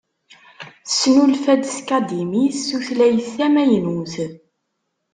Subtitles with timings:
[0.85, 4.13] Tesnulfa-d tkadimit tutlayt tamaynut.